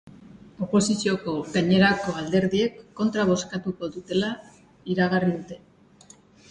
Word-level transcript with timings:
Oposizioko 0.67 1.35
gainerako 1.55 2.15
alderdiek 2.23 2.81
kontra 3.01 3.29
bozkatuko 3.33 3.93
dutela 3.99 4.35
iragarri 4.97 5.35
dute. 5.39 6.15